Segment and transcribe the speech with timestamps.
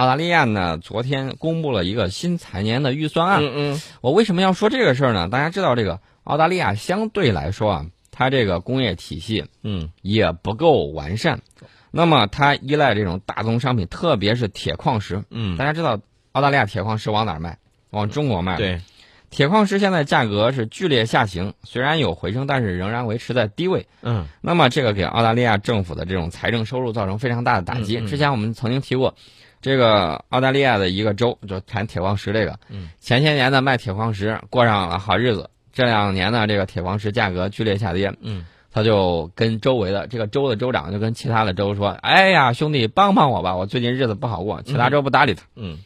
[0.00, 3.42] 澳大利亚呢昨天公布了一个新财年的预算案。
[3.42, 5.28] 嗯嗯我为什么要说这个事儿呢？
[5.28, 11.42] 大家知道，这个澳大利亚相对来说啊，它这个工业体系嗯也不够完善，
[11.90, 15.22] 那么它依赖这种大宗商品，特别是铁矿石。
[15.28, 16.00] 嗯，大家知道，
[16.32, 17.58] 澳大利亚铁矿石往哪儿卖？
[17.90, 18.80] 往中国卖。，对，
[19.28, 23.86] 铁矿石现在价格是剧烈下行，虽然有回升，但是仍然维持在低位。
[24.00, 27.98] 嗯那么这个给澳大利亚政府的这种财政收入造成非常大的打击。
[27.98, 29.14] 嗯嗯之前我们曾经提过，
[29.60, 45.42] 这个澳大利亚的一个州就产铁矿石这个，嗯前些年呢卖铁矿石过上了好日子，这两年呢这个铁矿石价格剧烈下跌，嗯他就跟周围的这个州的州长就跟其他的州说：“哎呀，兄弟，帮帮我吧，我最近日子不好过。”其他州不搭理他。
[45.56, 45.78] 嗯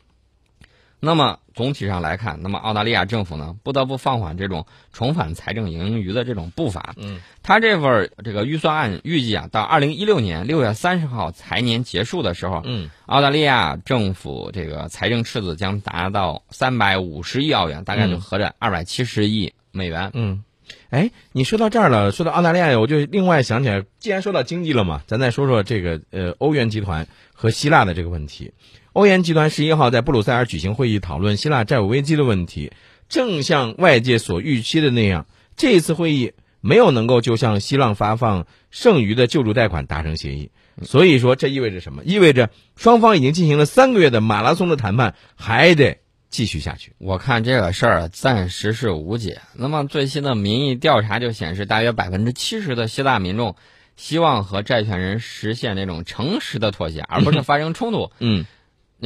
[1.05, 6.95] 那么总体上来看，那么澳大利亚政府呢不得不放缓这种重返财政盈余的这种步伐。
[6.97, 20.11] 嗯他这份这个预算案预计啊，到二零一六年六月三十号财年结束的时候，嗯澳大利亚政府这个财政赤字将达到三百五十亿澳元，大概就嗯合着二百七十亿美元。
[20.15, 20.43] 嗯。
[20.89, 28.51] 哎，你说到这儿了，说到澳大利亚，我就另外想起来，既然说到经济了嘛，咱再说说这个呃欧元集团和希腊的这个问题。
[28.95, 32.71] 欧元集团十一号在布鲁塞尔举行会议，讨论希腊债务危机的问题。
[33.09, 40.53] 正像外界所预期的那样，这一次会议没有能够就向希腊发放剩余的救助贷款达成协议。
[40.83, 42.05] 所以说，这意味着什么？
[42.05, 45.99] 意味着双方已经进行了三个月的马拉松的谈判，还得
[46.31, 46.93] 继续下去。
[46.99, 49.41] 我看这个事儿暂时是无解。
[49.55, 53.57] 那么最新的民意调查就显示，大约百分之七十的希腊民众
[53.97, 58.13] 希望和债权人实现那种诚实的妥协，而不是 发生冲突。
[58.21, 58.47] 嗯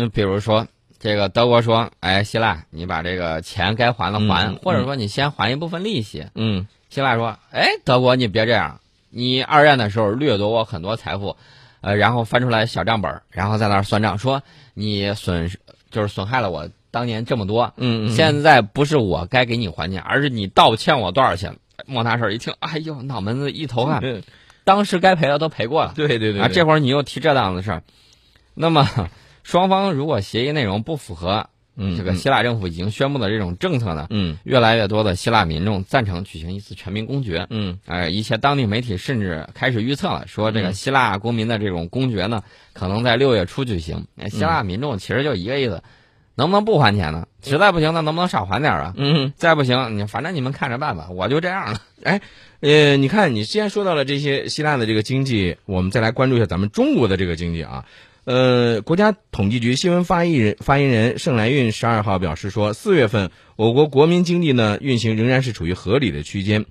[0.01, 0.69] 那比如说，
[1.01, 6.27] 这个德国说：“哎，希腊，你把这个钱该还的还，嗯或者说你先还一部分利息。
[6.37, 11.37] 嗯希腊说：“哎，德国，你别这样，你二战的时候掠夺我很多财富，
[11.81, 14.41] 呃，然后翻出来小账本儿，然后在那儿算账，说
[14.75, 15.59] 你损失
[15.91, 24.23] 就是损害了我当年这么多，嗯嗯，现在不是我该给你还钱，而是你倒欠我多少钱。”莫纳什尔一听，哎呦，脑门子一头汗，嗯
[24.63, 25.93] 当时该赔的都赔过了。
[25.97, 27.83] 对对对啊，这会儿你又提这档子事儿，
[28.55, 28.87] 那么
[29.49, 37.47] 双方如果协议内容不符合嗯这个希腊政府已经宣布的这种政策呢，嗯越来越多的希腊民众赞成举行一次全民公决。
[37.49, 42.43] 嗯呃，一些当地媒体甚至开始预测了，说这个嗯希腊公民的这种公决呢，
[42.75, 44.07] 可能在六月初举行。
[44.19, 45.83] 哎希腊民众其实就一个意思，
[46.35, 47.27] 能不能不还钱呢？
[47.43, 48.93] 实在不行，那能不能少还点儿啊？
[48.99, 51.81] 嗯，再不行，你反正你们看着办吧，我就这样了。
[52.61, 57.87] 呃，你看，你既然说到了这些希腊的这个经济，我们再来关注一下咱们中国的这个经济啊。
[58.29, 66.67] 呃，国家统计局新闻发言人发言人盛来运十二号表示说，四月份我国国民经济呢运行仍然是处于合理的区间，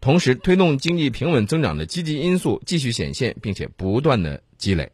[0.00, 4.90] 同时推动经济平稳增长的积极因素继续显现，并且不断的积累。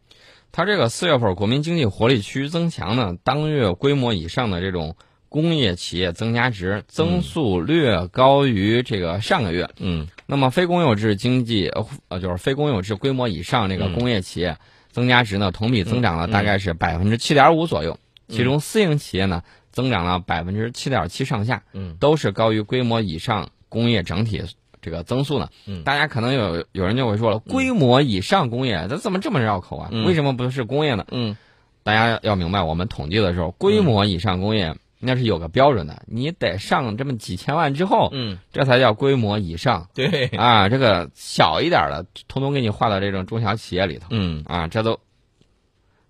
[0.53, 4.97] 它这个四月份国民经济活力趋于增强呢，当月规模以上的这种
[5.31, 9.71] 工业企业增加值增速略高于这个上个月。
[9.79, 14.59] 嗯那么非公有制经济呃呃就是非公有制规模以上这个工业企业
[14.95, 24.41] 增加值呢，同比增长了大概是百分之七点五左右，其中私营企业呢增长了百分之七点七上下，嗯都是高于规模以上工业整体
[24.81, 25.49] 这个增速呢。
[25.67, 29.89] 嗯大家可能有有人就会说了，规模以上工业它怎么这么绕口啊？
[29.91, 31.05] 嗯为什么不是工业呢？
[31.11, 31.37] 嗯
[31.83, 40.69] 大家要明白，我们统计的时候，规模以上工业那是有个标准的，你得上这么几千万之后，嗯，这才叫规模以上对，啊。
[40.69, 44.43] 这个小一点的，通通给你划到这种中小企业里头嗯。
[44.47, 44.67] 啊。
[44.69, 44.99] 这都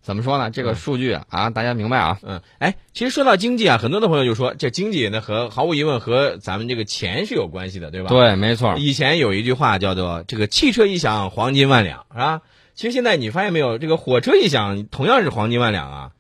[0.01, 0.51] 怎么说呢？
[0.51, 2.19] 这个数据啊，大家明白啊？
[2.23, 8.09] 嗯，哎，其实说到经济啊，很多的朋友就说，这经济呢和毫无疑问和咱们这个钱是有关系的，对吧？。
[8.11, 8.75] 对，没错。
[8.77, 12.43] 以前有一句话叫做“这个汽车一响，黄金万两”，是吧？
[12.75, 16.11] 其实现在你发现没有，这个火车一响，同样是黄金万两啊！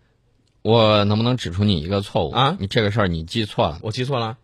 [0.65, 2.31] 我能不能指出你一个错误？
[2.31, 2.57] 啊？
[2.59, 4.39] 你这个事儿你记错了，我记错了？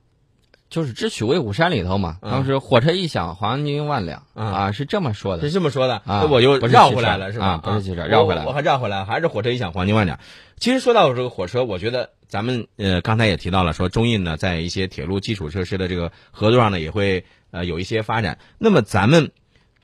[0.69, 4.25] 就是《智取威虎山》里头嘛，嗯当时火车一响，黄金万两。
[4.35, 5.45] 嗯啊，是这么说的。
[5.45, 5.51] 是。
[5.51, 6.79] 这么说的，啊那我就不是汽车。
[6.79, 7.47] 绕回来了，是吧？
[7.47, 10.21] 啊不是汽车绕回来我我还绕回来，还是火车一响，黄金万两。
[10.59, 18.39] 其实说到这个火车，我觉得咱们呃刚才也提到了，说中印呢在一些铁路基础设施的这个合作上呢也会呃有一些发展。
[18.59, 19.33] 那么咱们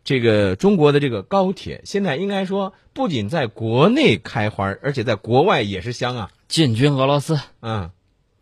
[0.05, 6.31] 这个中国的这个高铁，现在应该说不仅在国内开花，而且在国外也是香啊。
[6.49, 7.91] 进军俄罗斯，嗯。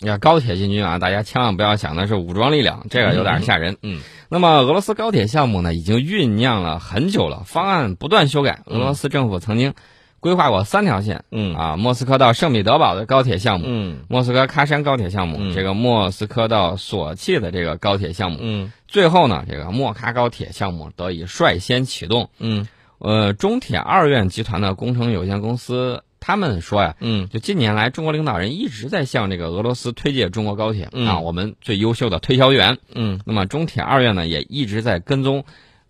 [0.01, 3.79] 要，高铁进军啊，大家千万不要想的是武装力量，这个有点吓人。
[3.81, 4.03] 嗯。
[4.29, 8.65] 那么俄罗斯高铁项目呢，已经酝酿了很久了，方案不断修改。
[8.67, 9.73] 嗯俄罗斯政府曾经
[10.21, 11.25] 规划过三条线。
[11.31, 11.55] 嗯。
[11.55, 14.01] 啊，莫斯科到圣彼得堡的高铁项目，嗯。
[14.09, 15.55] 莫斯科喀山高铁项目，嗯。
[15.55, 18.73] 这个莫斯科到索契的这个高铁项目，嗯。
[18.89, 22.29] 最后呢，这个莫喀高铁项目得以率先启动。
[22.39, 22.67] 嗯。
[22.99, 32.79] 呃，中铁二院集团的工程有限公司他们说呀，嗯就近年来中国领导人一直在向这个俄罗斯推介中国高铁、嗯啊，我们最优秀的推销员。
[32.95, 35.45] 嗯那么中铁二院呢，也一直在跟踪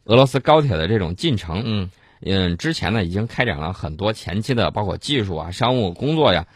[0.06, 1.62] 俄罗斯高铁的这种进程。
[1.64, 1.90] 嗯
[2.20, 6.48] 嗯，之前呢已经开展了很多前期的包括技术啊、商务工作呀，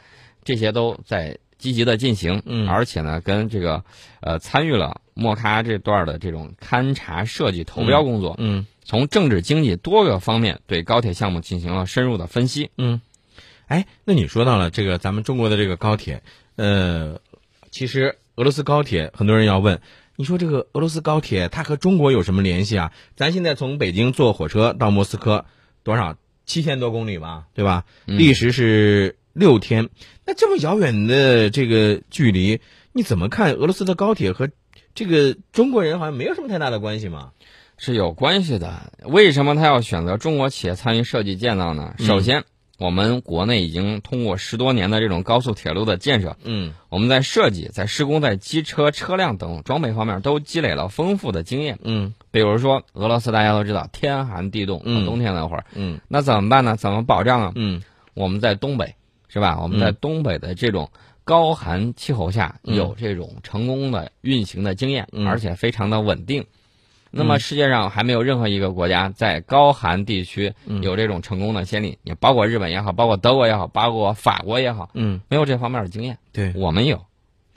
[0.43, 2.43] 这些都在积极的进行。
[2.47, 3.85] 嗯而且呢，跟这个
[4.21, 12.71] 呃参与了莫卡这段的这种勘察设计投标工作，嗯从政治经济多个方面对高铁项目进行了深入的分析。
[12.77, 13.01] 嗯，
[13.69, 16.23] 哎，那你说到了这个咱们中国的这个高铁，
[16.57, 17.21] 呃，
[17.71, 19.81] 其实俄罗斯高铁很多人要问，
[20.17, 22.93] 你说这个俄罗斯高铁它和中国有什么联系啊？
[23.15, 25.45] 咱现在从北京坐火车到莫斯科
[25.85, 27.85] 多少七千多公里吧，对吧？
[28.07, 29.91] 嗯历时是六天，
[30.25, 32.61] 那这么遥远的这个距离，
[32.93, 34.49] 你怎么看俄罗斯的高铁和
[34.95, 37.33] 这个中国人好像没有什么太大的关系嘛？
[37.77, 38.93] 是有关系的。
[39.05, 41.95] 为什么他要选择中国企业参与设计建造呢？
[41.99, 42.45] 嗯首先，
[42.79, 51.79] 我们国内已经通过十多年的这种高速铁路的建设，嗯我们在设计、在施工、在机车、车辆等装备方面都积累了丰富的经验。
[51.83, 56.77] 嗯比如说，俄罗斯大家都知道天寒地冻，嗯冬天那会儿，嗯那怎么办呢？
[56.77, 57.53] 怎么保障啊？
[57.57, 57.83] 嗯
[58.15, 58.95] 我们在东北，
[59.29, 59.59] 是吧？
[59.61, 60.89] 我们在东北的这种
[61.25, 66.47] 高寒气候下，嗯有这种成功的运行的经验，嗯而且非常的稳定。
[67.19, 76.17] 那么世界上还没有任何一个国家在高寒地区嗯有这种成功的先例，也包括日本也好，包括德国也好，包括法国也好，嗯，没有这方面的经验。
[76.33, 76.53] 对。
[76.55, 77.05] 我们有，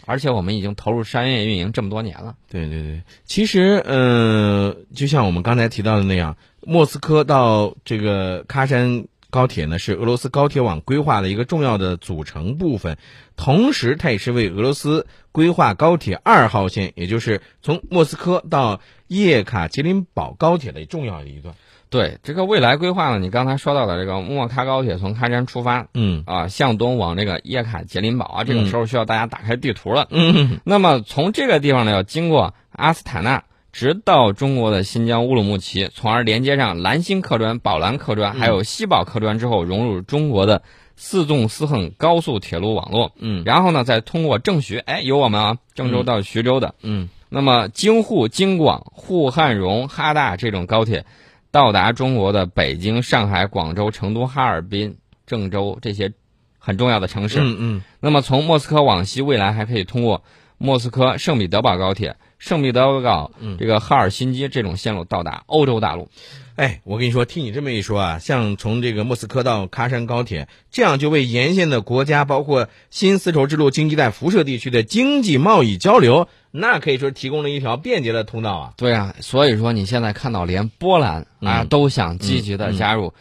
[0.05, 2.35] 而且我们已经投入商业运营这么多年了。
[2.49, 12.97] 对对对，其实，呃，就像我们刚才提到的那样，莫斯科到这个喀山高铁呢，是俄罗斯高铁网规划的一个重要的组成部分，
[13.37, 18.81] 同时它也是为俄罗斯规划高铁二号线，也就是从莫斯科到
[19.11, 21.53] 叶卡捷琳堡高铁的重要的一段。
[21.89, 30.07] 对这个未来规划呢，你刚才说到的这个莫喀高铁从喀山出发嗯啊，向东往这个叶卡捷琳堡啊，这个时候需要大家打开地图了。
[30.09, 33.43] 嗯那么从这个地方呢，要经过阿斯塔纳，
[33.73, 40.63] 直到中国的新疆乌鲁木齐，从而连接上兰新客专、宝兰客专，还有西宝客专之后，融入中国的
[41.03, 43.11] 四纵四横高速铁路网络。
[43.17, 46.75] 嗯然后呢，再通过郑徐，哎，有我们啊，郑州到徐州的。
[46.83, 51.05] 嗯那么京沪、京广、沪汉蓉、哈大这种高铁，
[51.49, 56.13] 到达中国的北京、上海、广州、成都、哈尔滨、郑州这些
[56.59, 57.39] 很重要的城市。
[57.39, 60.23] 嗯嗯那么从莫斯科往西，未来还可以通过
[60.59, 66.09] 莫斯科圣彼得堡高铁、圣彼得堡嗯这个哈尔辛基这种线路到达欧洲大陆。
[66.55, 78.73] 哎，我跟你说，听你这么一说啊，像从这个莫斯科到喀山高铁，这样就为沿线的国家，包括新丝绸之路经济带辐射地区的经济贸易交流，那可以说提供了一条便捷的通道啊。
[78.75, 83.13] 对啊，所以说你现在看到连波兰啊、嗯都想积极的加入。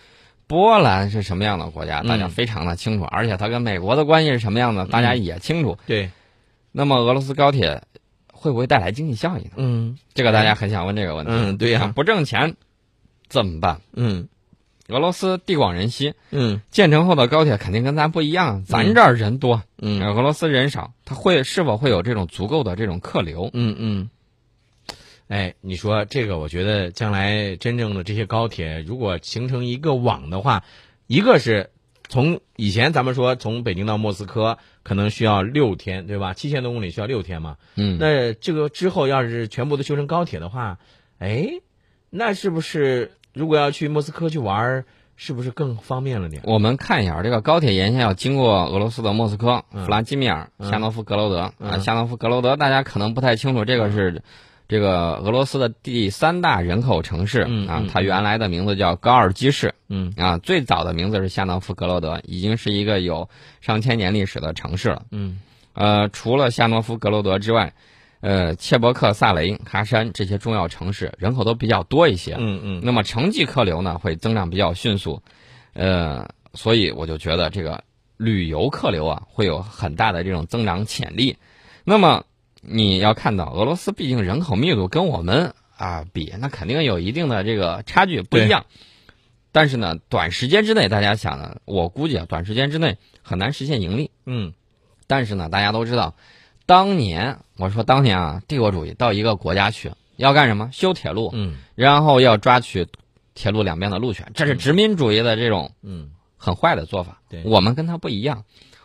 [0.47, 2.01] 波兰是什么样的国家？
[2.01, 5.79] 嗯大家非常的清楚，而且它跟美国的关系是什么样的，大家也清楚。
[5.87, 6.11] 对，
[6.73, 7.83] 那么俄罗斯高铁
[8.41, 9.51] 会不会带来经济效益呢？
[9.57, 11.33] 嗯这个大家很想问这个问题。
[11.35, 12.57] 嗯，对呀、啊不挣钱
[13.29, 13.83] 怎么办？
[13.93, 14.29] 嗯
[14.89, 23.51] 俄罗斯地广人稀，嗯建成后的高铁肯定跟咱不一样，咱这儿人多，嗯俄罗斯人少，它会是否会有这种足够的这种客流？
[23.53, 24.11] 嗯嗯。
[25.29, 30.65] 哎，你说这个，我觉得将来真正的这些高铁，如果形成一个网的话，
[31.07, 31.71] 一个是
[32.11, 36.35] 从以前咱们说从北京到莫斯科可能需要六天，对吧？
[36.35, 37.57] 七千多公里需要六天嘛。
[37.77, 40.79] 嗯，那这个之后要是全部都修成高铁的话，
[41.19, 41.49] 哎，
[42.11, 44.85] 那是不是如果要去莫斯科去玩儿，
[45.15, 46.43] 是不是更方便了点？
[46.47, 54.23] 我们看一下这个高铁沿线要经过俄罗斯的莫斯科、嗯弗拉基米尔、嗯夏诺夫格罗德啊，嗯夏诺夫格罗德大家可能不太清楚，这个是
[54.71, 63.29] 这个俄罗斯的第三大人口城市啊嗯嗯，它原来的名字叫高尔基市嗯啊，最早的名字是夏诺夫格罗德，已经是一个有
[63.61, 65.03] 上千年历史的城市了。
[65.11, 65.41] 嗯
[65.75, 67.73] 呃，除了夏诺夫格罗德之外，
[68.21, 72.37] 呃，切伯克、萨雷、喀山这些重要城市人口都比较多一些。
[72.39, 75.21] 嗯嗯那么城际客流呢会增长比较迅速，
[75.73, 77.83] 呃，所以我就觉得这个
[78.17, 81.37] 旅游客流啊会有很大的这种增长潜力。
[81.83, 82.23] 那么
[82.61, 88.67] 你要看到俄罗斯毕竟人口密度跟我们啊比，那肯定有一定的这个差距不一样。
[89.53, 94.11] 但是呢，短时间之内，大家想呢，我估计啊，短时间之内很难实现盈利。
[94.27, 94.53] 嗯
[95.07, 96.15] 但是呢，大家都知道，
[96.67, 100.71] 当年我说当年啊，帝国主义到一个国家去要干什么？
[100.73, 102.87] 修铁路，嗯然后要抓取
[103.35, 107.21] 铁路两边的路权，这是殖民主义的这种嗯很坏的做法。
[107.29, 108.45] 对我们跟他不一样，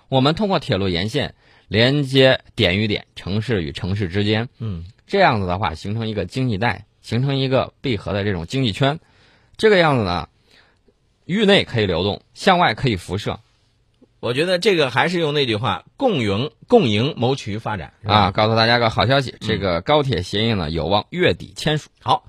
[0.09, 1.35] 我们通过铁路沿线
[1.67, 8.99] 连接点与点、城市与城市之间，嗯这样子的话形成一个经济带，形成一个闭合的这种经济圈。
[9.57, 10.29] 这个样子呢，
[11.25, 13.39] 域内可以流动，向外可以辐射。
[14.19, 18.31] 我觉得这个还是用那句话，共赢共赢谋取发展啊！
[18.31, 21.89] 告诉大家个好消息，这个高铁协议呢有望月底签署。
[22.01, 22.25] 好。